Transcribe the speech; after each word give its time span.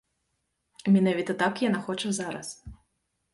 Менавіта 0.95 1.31
так 1.43 1.61
яна 1.67 1.79
хоча 1.89 2.15
зараз. 2.21 2.49